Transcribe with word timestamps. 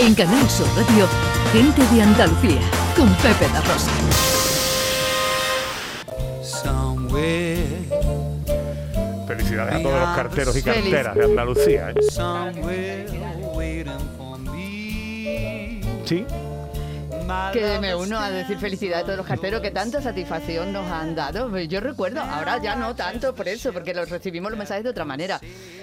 En 0.00 0.14
Canal 0.14 0.48
Sur 0.48 0.66
Radio, 0.76 1.06
Gente 1.52 1.82
de 1.94 2.02
Andalucía, 2.02 2.60
con 2.96 3.06
Pepe 3.16 3.46
La 3.52 3.60
Rosa. 3.60 3.90
Felicidades 9.26 9.74
a 9.74 9.82
todos 9.82 10.00
los 10.00 10.16
carteros 10.16 10.56
y 10.56 10.62
carteras 10.62 11.14
de 11.14 11.24
Andalucía. 11.24 11.90
¿eh? 11.90 11.94
Sí. 16.06 16.24
Que 17.52 17.78
me 17.78 17.94
uno 17.94 18.18
a 18.18 18.30
decir 18.30 18.58
felicidades 18.58 19.02
a 19.02 19.06
todos 19.06 19.18
los 19.18 19.26
carteros 19.26 19.60
que 19.60 19.70
tanta 19.70 20.00
satisfacción 20.02 20.72
nos 20.72 20.90
han 20.90 21.14
dado. 21.14 21.56
Yo 21.60 21.80
recuerdo, 21.80 22.20
ahora 22.20 22.58
ya 22.60 22.74
no 22.74 22.96
tanto 22.96 23.34
por 23.34 23.46
eso, 23.46 23.72
porque 23.72 23.94
los 23.94 24.08
recibimos 24.08 24.50
los 24.50 24.58
mensajes 24.58 24.82
de 24.82 24.90
otra 24.90 25.04
manera. 25.04 25.40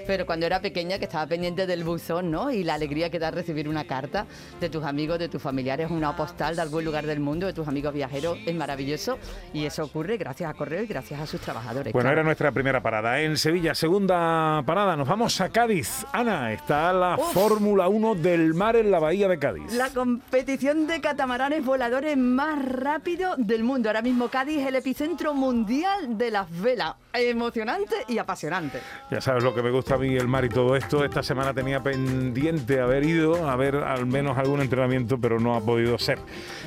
Pero 0.08 0.26
cuando 0.26 0.46
era 0.46 0.62
pequeña, 0.62 0.98
que 0.98 1.06
estaba 1.06 1.28
pendiente 1.28 1.68
del 1.68 1.84
buzón, 1.84 2.32
¿no? 2.32 2.50
Y 2.50 2.64
la 2.64 2.76
alegría 2.76 3.10
que 3.10 3.20
da 3.20 3.30
recibir 3.30 3.68
una 3.68 3.84
carta 3.84 4.26
de 4.62 4.70
tus 4.70 4.86
amigos, 4.86 5.20
de 5.20 5.28
tus 5.28 5.42
familiares, 5.42 5.92
una 5.92 6.16
postal 6.16 6.56
de 6.56 6.62
algún 6.62 6.86
lugar 6.86 7.06
del 7.06 7.20
mundo, 7.20 7.46
de 7.46 7.52
tus 7.54 7.68
amigos 7.68 7.94
viajeros, 7.94 8.38
es 8.46 8.56
maravilloso. 8.56 9.20
Y 9.54 9.66
eso 9.66 9.84
ocurre 9.84 10.16
gracias 10.16 10.50
a 10.50 10.54
Correo 10.54 10.82
y 10.82 10.88
gracias 10.88 11.20
a 11.20 11.28
sus 11.28 11.42
trabajadores. 11.42 11.92
Bueno, 11.92 12.06
claro. 12.06 12.22
era 12.22 12.24
nuestra 12.24 12.54
primera 12.54 12.82
parada. 12.82 13.20
En 13.20 13.38
Sevilla, 13.38 13.76
segunda 13.76 14.64
parada. 14.66 14.96
Nos 14.96 15.10
vamos 15.10 15.42
a 15.42 15.50
Cádiz. 15.50 16.06
Ana, 16.14 16.54
está 16.54 16.94
la 16.94 17.18
Fórmula 17.18 17.90
1 17.90 18.16
del 18.16 18.54
mar 18.54 18.78
en 18.78 18.90
la 18.90 19.00
bahía 19.00 19.28
de 19.28 19.38
Cádiz. 19.38 19.74
La 19.74 19.90
competición 19.90 20.88
de 20.88 21.02
catamaranes 21.02 21.66
voladores 21.66 22.16
más 22.16 22.64
rápido 22.64 23.36
del 23.38 23.64
mundo. 23.66 23.90
Ahora 23.90 24.02
mismo 24.02 24.30
Cádiz 24.30 24.60
es 24.60 24.68
el 24.68 24.76
epicentro 24.76 25.34
mundial 25.34 26.18
de 26.18 26.32
las 26.32 26.48
velas. 26.62 26.96
Emocionante 27.14 27.96
y 28.08 28.20
apasionante. 28.20 28.80
Ya 29.12 29.20
sabes 29.20 29.44
lo 29.44 29.54
que 29.54 29.64
me 29.64 29.72
gusta 29.72 29.97
mí 29.98 30.16
el 30.16 30.28
mar 30.28 30.46
y 30.46 30.50
todo 30.50 30.76
esto. 30.76 31.04
Esta 31.04 31.24
semana 31.24 31.54
tenía 31.54 31.82
pendiente 31.82 32.80
haber 32.80 33.04
ido 33.04 33.50
a 33.50 33.56
ver 33.56 33.76
al 33.76 34.06
menos 34.06 34.38
algún 34.38 34.62
entrenamiento, 34.62 35.20
pero 35.20 35.40
no 35.40 35.56
ha 35.56 35.62
podido 35.62 35.98
ser. 35.98 36.20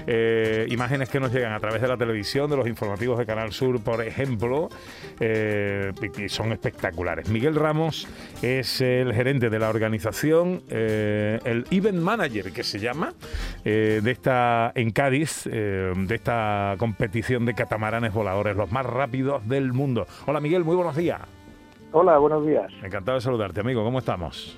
Eh, 0.06 0.66
imágenes 0.70 1.08
que 1.08 1.20
nos 1.20 1.32
llegan 1.32 1.52
a 1.52 1.60
través 1.60 1.82
de 1.82 1.88
la 1.88 1.96
televisión, 1.96 2.50
de 2.50 2.56
los 2.56 2.66
informativos 2.66 3.18
de 3.18 3.26
Canal 3.26 3.52
Sur, 3.52 3.80
por 3.82 4.02
ejemplo, 4.04 4.68
eh, 5.18 5.92
son 6.28 6.52
espectaculares. 6.52 7.28
Miguel 7.28 7.54
Ramos 7.54 8.08
es 8.42 8.80
el 8.80 9.12
gerente 9.12 9.50
de 9.50 9.58
la 9.58 9.68
organización, 9.68 10.62
eh, 10.68 11.38
el 11.44 11.66
event 11.70 11.98
manager 11.98 12.52
que 12.52 12.62
se 12.62 12.78
llama, 12.78 13.12
de 13.64 14.10
esta 14.10 14.72
en 14.74 14.90
Cádiz, 14.90 15.44
de 15.44 16.14
esta 16.14 16.74
competición 16.78 17.44
de 17.44 17.54
catamaranes 17.54 18.12
voladores, 18.12 18.56
los 18.56 18.70
más 18.70 18.86
rápidos 18.86 19.46
del 19.48 19.72
mundo. 19.72 20.06
Hola 20.26 20.40
Miguel, 20.40 20.64
muy 20.64 20.76
buenos 20.76 20.96
días. 20.96 21.39
Hola, 21.92 22.18
buenos 22.18 22.46
días. 22.46 22.70
Encantado 22.82 23.16
de 23.16 23.22
saludarte, 23.22 23.60
amigo. 23.60 23.82
¿Cómo 23.82 23.98
estamos? 23.98 24.56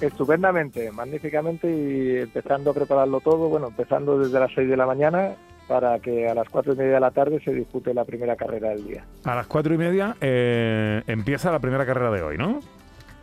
Estupendamente, 0.00 0.90
magníficamente 0.90 1.70
y 1.70 2.18
empezando 2.20 2.70
a 2.70 2.74
prepararlo 2.74 3.20
todo, 3.20 3.48
bueno, 3.48 3.68
empezando 3.68 4.18
desde 4.18 4.38
las 4.40 4.50
6 4.54 4.68
de 4.68 4.76
la 4.76 4.86
mañana 4.86 5.32
para 5.68 5.98
que 6.00 6.28
a 6.28 6.34
las 6.34 6.48
cuatro 6.48 6.72
y 6.72 6.76
media 6.76 6.94
de 6.94 7.00
la 7.00 7.10
tarde 7.12 7.40
se 7.44 7.52
dispute 7.52 7.94
la 7.94 8.04
primera 8.04 8.34
carrera 8.36 8.70
del 8.70 8.84
día. 8.86 9.04
A 9.24 9.34
las 9.36 9.46
cuatro 9.46 9.74
y 9.74 9.78
media 9.78 10.16
eh, 10.20 11.02
empieza 11.06 11.52
la 11.52 11.60
primera 11.60 11.86
carrera 11.86 12.10
de 12.10 12.22
hoy, 12.22 12.36
¿no? 12.36 12.60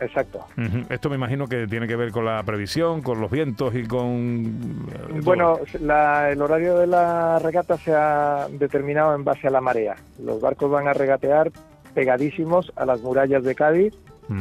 Exacto. 0.00 0.40
Esto 0.88 1.10
me 1.10 1.16
imagino 1.16 1.46
que 1.46 1.66
tiene 1.66 1.86
que 1.86 1.94
ver 1.96 2.10
con 2.10 2.24
la 2.24 2.42
previsión, 2.42 3.02
con 3.02 3.20
los 3.20 3.30
vientos 3.30 3.74
y 3.74 3.84
con... 3.86 4.86
eh. 4.90 5.20
Bueno, 5.22 5.58
la- 5.80 6.30
el 6.30 6.40
horario 6.40 6.78
de 6.78 6.86
la 6.86 7.38
regata 7.38 7.76
se 7.76 7.92
ha 7.94 8.48
determinado 8.50 9.14
en 9.14 9.24
base 9.24 9.48
a 9.48 9.50
la 9.50 9.60
marea. 9.60 9.96
Los 10.22 10.40
barcos 10.40 10.70
van 10.70 10.88
a 10.88 10.94
regatear 10.94 11.50
pegadísimos 11.94 12.72
a 12.76 12.84
las 12.84 13.00
murallas 13.00 13.42
de 13.42 13.54
Cádiz 13.54 13.94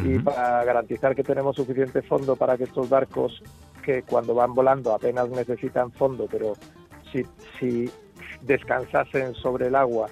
y 0.06 0.20
para 0.20 0.64
garantizar 0.64 1.16
que 1.16 1.24
tenemos 1.24 1.56
suficiente 1.56 2.04
fondo 2.04 2.36
para 2.36 2.58
que 2.58 2.66
estos 2.66 2.88
barcos 2.90 3.42
que 3.84 4.04
cuando 4.04 4.36
van 4.36 4.54
volando 4.54 4.94
apenas 4.94 5.30
necesitan 5.30 5.92
fondo, 5.92 6.28
pero 6.30 6.54
si, 7.12 7.24
si 7.60 7.90
descansasen 8.42 9.34
sobre 9.34 9.66
el 9.66 9.76
agua 9.76 10.08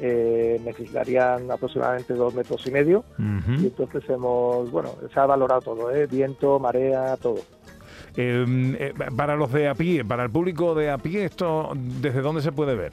eh, 0.00 0.60
necesitarían 0.64 1.50
aproximadamente 1.50 2.14
dos 2.14 2.34
metros 2.34 2.66
y 2.66 2.70
medio 2.70 3.04
y 3.18 3.66
entonces 3.66 4.02
hemos, 4.08 4.70
bueno, 4.70 4.94
se 5.12 5.20
ha 5.20 5.26
valorado 5.26 5.60
todo, 5.60 5.90
¿eh? 5.90 6.06
viento, 6.06 6.58
marea, 6.58 7.16
todo. 7.16 7.40
Eh, 8.16 8.44
eh, 8.78 8.94
para 9.16 9.36
los 9.36 9.52
de 9.52 9.68
a 9.68 9.74
pie, 9.74 10.04
para 10.04 10.24
el 10.24 10.30
público 10.30 10.74
de 10.74 10.90
a 10.90 10.98
pie, 10.98 11.24
¿esto 11.24 11.72
desde 11.74 12.20
dónde 12.20 12.42
se 12.42 12.52
puede 12.52 12.74
ver? 12.74 12.92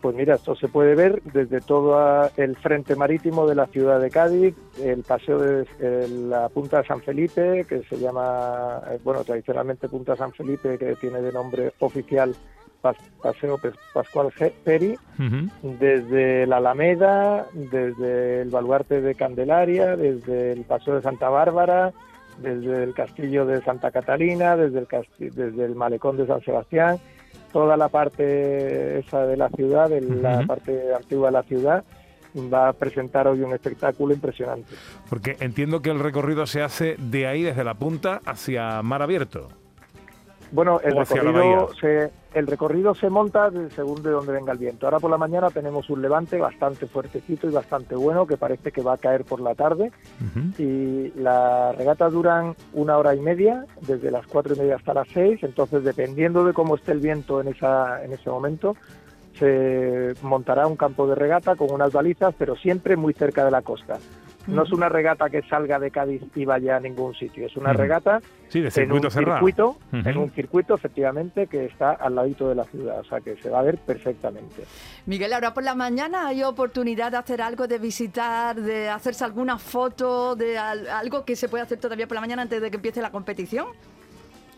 Pues 0.00 0.16
mira, 0.16 0.36
esto 0.36 0.54
se 0.56 0.66
puede 0.68 0.94
ver 0.94 1.20
desde 1.24 1.60
todo 1.60 2.30
el 2.38 2.56
frente 2.56 2.96
marítimo 2.96 3.46
de 3.46 3.54
la 3.54 3.66
ciudad 3.66 4.00
de 4.00 4.08
Cádiz, 4.10 4.54
el 4.82 5.02
paseo 5.02 5.38
de 5.38 5.66
eh, 5.78 6.08
la 6.08 6.48
Punta 6.48 6.78
de 6.78 6.86
San 6.86 7.02
Felipe, 7.02 7.66
que 7.68 7.82
se 7.82 7.98
llama, 7.98 8.80
eh, 8.90 8.98
bueno, 9.04 9.22
tradicionalmente 9.24 9.88
Punta 9.88 10.16
San 10.16 10.32
Felipe, 10.32 10.78
que 10.78 10.96
tiene 10.96 11.20
de 11.20 11.30
nombre 11.32 11.72
oficial 11.80 12.34
Pas- 12.82 12.96
Paseo 13.22 13.58
Pascual 13.92 14.28
Peri, 14.64 14.96
desde 15.78 16.46
la 16.46 16.56
Alameda, 16.56 17.46
desde 17.52 18.40
el 18.40 18.48
Baluarte 18.48 19.02
de 19.02 19.14
Candelaria, 19.14 19.96
desde 19.96 20.52
el 20.52 20.62
Paseo 20.64 20.94
de 20.94 21.02
Santa 21.02 21.28
Bárbara, 21.28 21.92
desde 22.38 22.84
el 22.84 22.94
Castillo 22.94 23.44
de 23.44 23.60
Santa 23.60 23.90
Catalina, 23.90 24.56
desde 24.56 24.78
el, 24.78 24.88
desde 25.34 25.64
el 25.66 25.74
Malecón 25.74 26.16
de 26.16 26.26
San 26.26 26.40
Sebastián, 26.40 26.96
toda 27.52 27.76
la 27.76 27.88
parte 27.88 28.98
esa 28.98 29.26
de 29.26 29.36
la 29.36 29.48
ciudad, 29.50 29.88
de 29.88 30.00
la 30.00 30.46
parte 30.46 30.94
antigua 30.94 31.28
de 31.28 31.32
la 31.32 31.42
ciudad, 31.42 31.84
va 32.52 32.68
a 32.68 32.72
presentar 32.72 33.26
hoy 33.26 33.42
un 33.42 33.52
espectáculo 33.52 34.14
impresionante. 34.14 34.74
Porque 35.08 35.36
entiendo 35.40 35.82
que 35.82 35.90
el 35.90 35.98
recorrido 35.98 36.46
se 36.46 36.62
hace 36.62 36.96
de 36.98 37.26
ahí, 37.26 37.42
desde 37.42 37.64
la 37.64 37.74
punta, 37.74 38.20
hacia 38.24 38.82
mar 38.82 39.02
abierto. 39.02 39.48
Bueno, 40.52 40.80
el 40.82 40.94
recorrido, 41.14 41.68
se, 41.80 42.10
el 42.34 42.46
recorrido 42.46 42.94
se 42.94 43.08
monta 43.08 43.50
de- 43.50 43.70
según 43.70 44.02
de 44.02 44.10
donde 44.10 44.32
venga 44.32 44.52
el 44.52 44.58
viento. 44.58 44.86
Ahora 44.86 44.98
por 44.98 45.10
la 45.10 45.16
mañana 45.18 45.48
tenemos 45.50 45.88
un 45.90 46.02
levante 46.02 46.38
bastante 46.38 46.86
fuertecito 46.86 47.48
y 47.48 47.52
bastante 47.52 47.94
bueno 47.94 48.26
que 48.26 48.36
parece 48.36 48.72
que 48.72 48.82
va 48.82 48.94
a 48.94 48.98
caer 48.98 49.24
por 49.24 49.40
la 49.40 49.54
tarde. 49.54 49.92
Y 50.58 51.12
las 51.16 51.76
regatas 51.76 52.12
duran 52.12 52.54
una 52.72 52.98
hora 52.98 53.14
y 53.14 53.20
media, 53.20 53.64
desde 53.82 54.10
las 54.10 54.26
cuatro 54.26 54.54
y 54.54 54.58
media 54.58 54.76
hasta 54.76 54.92
las 54.94 55.08
seis, 55.14 55.40
entonces 55.42 55.84
dependiendo 55.84 56.44
de 56.44 56.52
cómo 56.52 56.74
esté 56.74 56.92
el 56.92 57.00
viento 57.00 57.40
en, 57.40 57.48
esa, 57.48 58.02
en 58.04 58.12
ese 58.12 58.28
momento, 58.28 58.76
se 59.38 60.14
montará 60.22 60.66
un 60.66 60.76
campo 60.76 61.06
de 61.06 61.14
regata 61.14 61.56
con 61.56 61.70
unas 61.72 61.92
balizas, 61.92 62.34
pero 62.36 62.56
siempre 62.56 62.96
muy 62.96 63.14
cerca 63.14 63.44
de 63.44 63.50
la 63.50 63.62
costa. 63.62 63.98
No 64.50 64.62
es 64.64 64.72
una 64.72 64.88
regata 64.88 65.30
que 65.30 65.42
salga 65.42 65.78
de 65.78 65.90
Cádiz 65.90 66.22
y 66.34 66.44
vaya 66.44 66.76
a 66.76 66.80
ningún 66.80 67.14
sitio, 67.14 67.46
es 67.46 67.56
una 67.56 67.72
regata 67.72 68.20
Sí, 68.48 68.60
de 68.60 68.66
en 68.66 68.72
circuito 68.72 69.06
un 69.08 69.10
cerrado. 69.12 69.36
circuito, 69.38 69.68
Ujú. 69.92 70.08
en 70.08 70.16
un 70.18 70.30
circuito 70.32 70.74
efectivamente 70.74 71.46
que 71.46 71.66
está 71.66 71.92
al 71.92 72.14
ladito 72.16 72.48
de 72.48 72.54
la 72.56 72.64
ciudad, 72.64 72.98
o 73.00 73.04
sea 73.04 73.20
que 73.20 73.36
se 73.36 73.48
va 73.48 73.60
a 73.60 73.62
ver 73.62 73.78
perfectamente. 73.78 74.64
Miguel, 75.06 75.32
ahora 75.32 75.54
por 75.54 75.62
la 75.62 75.74
mañana 75.74 76.26
hay 76.26 76.42
oportunidad 76.42 77.12
de 77.12 77.18
hacer 77.18 77.40
algo, 77.42 77.66
de 77.68 77.78
visitar, 77.78 78.56
de 78.56 78.88
hacerse 78.88 79.24
alguna 79.24 79.58
foto, 79.58 80.34
de 80.36 80.58
al- 80.58 80.88
algo 80.88 81.24
que 81.24 81.36
se 81.36 81.48
puede 81.48 81.62
hacer 81.62 81.78
todavía 81.78 82.06
por 82.06 82.16
la 82.16 82.20
mañana 82.22 82.42
antes 82.42 82.60
de 82.60 82.70
que 82.70 82.76
empiece 82.76 83.00
la 83.00 83.10
competición. 83.12 83.66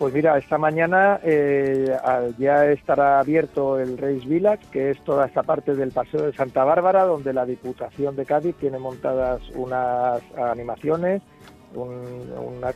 Pues 0.03 0.15
mira, 0.15 0.37
esta 0.37 0.59
mañana 0.59 1.21
eh, 1.23 1.97
ya 2.37 2.65
estará 2.73 3.21
abierto 3.21 3.79
el 3.79 3.97
Reis 3.97 4.27
Village, 4.27 4.67
que 4.73 4.91
es 4.91 5.01
toda 5.05 5.27
esta 5.27 5.45
parte 5.45 5.77
del 5.77 5.93
Paseo 5.93 6.23
de 6.23 6.33
Santa 6.33 6.65
Bárbara, 6.65 7.05
donde 7.05 7.33
la 7.33 7.47
Diputación 7.47 8.17
de 8.17 8.27
Cádiz 8.27 8.57
tiene 8.57 8.81
montadas 8.81 9.41
unas 9.55 10.21
animaciones, 10.37 11.23
un- 11.77 12.33
una 12.37 12.71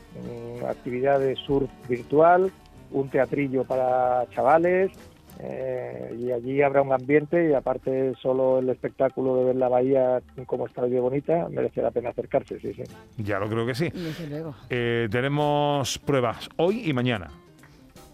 actividad 0.71 1.19
de 1.19 1.35
surf 1.35 1.69
virtual, 1.89 2.53
un 2.93 3.09
teatrillo 3.11 3.65
para 3.65 4.25
chavales, 4.31 4.93
eh, 5.39 6.17
y 6.19 6.33
allí 6.33 6.63
habrá 6.63 6.83
un 6.83 6.93
ambiente 6.93 7.51
y 7.51 7.53
aparte 7.53 8.15
solo 8.21 8.59
el 8.59 8.69
espectáculo 8.71 9.37
de 9.37 9.45
ver 9.45 9.57
la 9.57 9.69
bahía 9.69 10.23
como 10.47 10.67
está 10.67 10.83
de 10.83 11.01
bonita, 11.01 11.49
merece 11.51 11.83
la 11.83 11.91
pena 11.91 12.11
acercarse, 12.11 12.59
sí, 12.61 12.73
sí. 12.73 12.83
Ya 13.19 13.39
lo 13.39 13.49
creo 13.49 13.67
que 13.67 13.75
sí. 13.75 13.91
Desde 13.91 14.27
luego. 14.29 14.55
Eh, 14.71 15.09
tenemos 15.11 15.99
pruebas 15.99 16.49
hoy 16.57 16.89
y 16.89 16.93
mañana. 16.93 17.31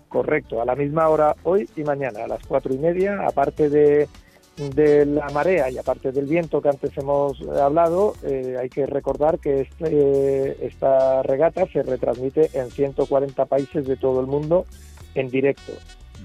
Correcto, 0.08 0.60
a 0.60 0.64
la 0.64 0.74
misma 0.74 1.08
hora 1.08 1.34
hoy 1.44 1.68
y 1.76 1.82
mañana, 1.84 2.24
a 2.24 2.28
las 2.28 2.46
cuatro 2.46 2.74
y 2.74 2.78
media, 2.78 3.26
aparte 3.26 3.70
de, 3.70 4.08
de 4.56 5.06
la 5.06 5.28
marea 5.30 5.70
y 5.70 5.78
aparte 5.78 6.12
del 6.12 6.26
viento 6.26 6.60
que 6.60 6.68
antes 6.68 6.96
hemos 6.98 7.40
hablado, 7.48 8.14
eh, 8.22 8.56
hay 8.60 8.68
que 8.68 8.84
recordar 8.84 9.38
que 9.38 9.62
este, 9.62 10.66
esta 10.66 11.22
regata 11.22 11.66
se 11.66 11.82
retransmite 11.82 12.50
en 12.52 12.70
140 12.70 13.46
países 13.46 13.86
de 13.86 13.96
todo 13.96 14.20
el 14.20 14.26
mundo 14.26 14.66
en 15.14 15.28
directo, 15.28 15.72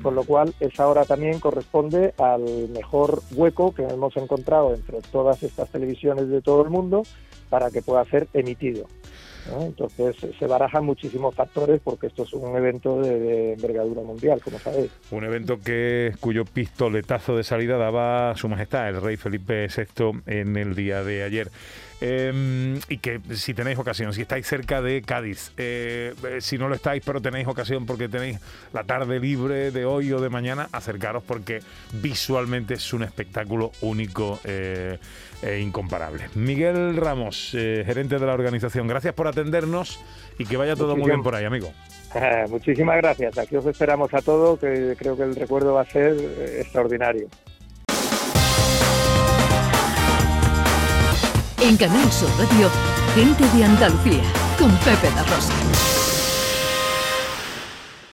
con 0.02 0.16
lo 0.16 0.24
cual 0.24 0.54
esa 0.60 0.88
hora 0.88 1.06
también 1.06 1.40
corresponde 1.40 2.14
al 2.18 2.70
mejor 2.70 3.22
hueco 3.36 3.74
que 3.74 3.84
hemos 3.84 4.16
encontrado 4.18 4.74
entre 4.74 5.02
todas 5.02 5.44
estas 5.44 5.70
televisiones 5.70 6.30
de 6.30 6.42
todo 6.42 6.62
el 6.64 6.70
mundo 6.70 7.04
para 7.50 7.72
que 7.72 7.82
pueda 7.82 8.04
ser 8.06 8.28
emitido. 8.34 8.88
Entonces 9.60 10.16
se 10.38 10.48
barajan 10.48 10.86
muchísimos 10.86 11.36
factores 11.36 11.80
porque 11.84 12.08
esto 12.08 12.24
es 12.24 12.34
un 12.34 12.56
evento 12.56 13.02
de, 13.02 13.54
envergadura 13.54 14.02
mundial, 14.02 14.42
como 14.42 14.60
sabéis. 14.60 14.92
Un 15.12 15.24
evento 15.24 15.60
que 15.60 16.14
cuyo 16.20 16.46
pistoletazo 16.46 17.36
de 17.36 17.44
salida 17.44 17.78
daba 17.78 18.36
su 18.36 18.50
majestad, 18.50 18.90
el 18.90 19.02
rey 19.02 19.18
Felipe 19.18 19.68
VI, 19.68 20.22
en 20.26 20.58
el 20.58 20.76
día 20.76 21.04
de 21.04 21.24
ayer. 21.24 21.50
Em, 22.00 22.80
y 22.90 23.00
que 23.00 23.20
si 23.34 23.56
tenéis 23.56 23.80
ocasión, 23.80 24.14
si 24.14 24.22
estáis 24.22 24.46
cerca 24.46 24.84
de 24.84 25.02
Cádiz, 25.02 25.52
eh, 25.58 26.14
eh, 26.24 26.42
si 26.42 26.60
no 26.60 26.70
lo 26.70 26.76
estáis, 26.76 27.02
pero 27.04 27.22
tenéis 27.22 27.48
ocasión 27.48 27.88
porque 27.88 28.08
tenéis 28.08 28.40
la 28.72 28.84
tarde 28.84 29.20
libre 29.20 29.72
de 29.72 29.86
hoy 29.86 30.12
o 30.12 30.22
de 30.22 30.30
mañana, 30.30 30.70
acercaros 30.72 31.24
porque 31.24 31.62
visualmente 31.94 32.76
es 32.76 32.94
un 32.94 33.02
espectáculo 33.02 33.72
único 33.82 34.40
eh, 34.44 35.00
e 35.42 35.60
incomparable. 35.60 36.30
Miguel 36.36 36.96
Ramos, 36.98 37.50
gerente 37.52 38.20
de 38.20 38.26
la 38.26 38.34
organización, 38.34 38.88
gracias 38.88 39.16
por 39.16 39.28
atendernos 39.38 40.00
y 40.40 40.46
que 40.46 40.58
vaya 40.58 40.76
todo 40.76 40.96
muy 40.96 41.10
bien 41.10 41.24
por 41.24 41.36
ahí, 41.36 41.46
amigo. 41.46 41.72
Muchísimas 42.50 42.98
gracias. 42.98 43.38
Aquí 43.38 43.56
os 43.56 43.66
esperamos 43.66 44.14
a 44.14 44.22
todos, 44.22 44.60
que 44.60 44.96
creo 44.98 45.16
que 45.16 45.24
el 45.24 45.36
recuerdo 45.36 45.74
va 45.74 45.82
a 45.82 45.86
ser 45.86 46.16
extraordinario. 46.60 47.28
En 51.62 51.76
Canal 51.76 52.12
Sur 52.12 52.30
Radio, 52.38 52.70
gente 53.16 53.44
de 53.58 53.64
Andalucía, 53.64 54.24
con 54.58 54.72
Pepe 54.78 55.10
La 55.16 55.24
Rosa. 55.24 56.07